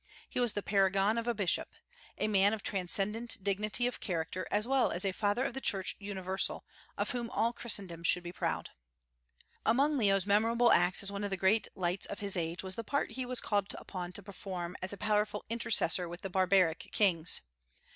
[0.27, 1.69] He was the paragon of a bishop,
[2.17, 5.95] a man of transcendent dignity of character, as well as a Father of the Church
[5.99, 6.65] Universal,
[6.97, 8.71] of whom all Christendom should be proud.
[9.63, 12.83] Among Leo's memorable acts as one of the great lights of his age was the
[12.83, 17.41] part he was called upon to perform as a powerful intercessor with barbaric kings.